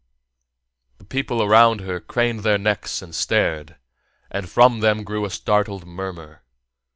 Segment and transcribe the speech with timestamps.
[0.97, 3.75] The people around her craned their necks and stared,
[4.31, 6.41] and from them grew a startled murmur.